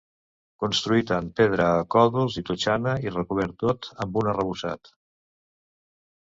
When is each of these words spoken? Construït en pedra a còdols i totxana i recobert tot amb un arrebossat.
Construït 0.61 1.11
en 1.17 1.27
pedra 1.39 1.67
a 1.73 1.83
còdols 1.95 2.37
i 2.43 2.45
totxana 2.47 2.95
i 3.09 3.13
recobert 3.17 3.55
tot 3.65 3.91
amb 4.07 4.19
un 4.23 4.31
arrebossat. 4.33 4.93